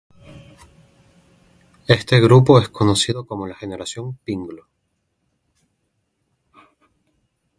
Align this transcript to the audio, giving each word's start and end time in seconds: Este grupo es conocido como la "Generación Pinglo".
Este 1.87 2.19
grupo 2.19 2.57
es 2.59 2.69
conocido 2.69 3.27
como 3.27 3.45
la 3.45 3.53
"Generación 3.53 4.17
Pinglo". 4.23 4.67